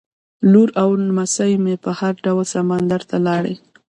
[0.51, 3.55] لور او نمسۍ مې په هر ډول سمندر ته لاړې.